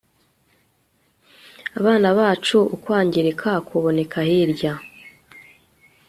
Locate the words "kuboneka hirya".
3.67-4.73